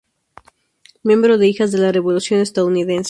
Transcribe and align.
Miembro 1.03 1.37
de 1.37 1.47
Hijas 1.47 1.71
de 1.71 1.77
la 1.77 1.91
Revolución 1.91 2.39
Estadounidense. 2.39 2.99